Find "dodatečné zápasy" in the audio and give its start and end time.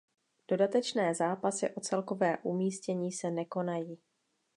0.47-1.69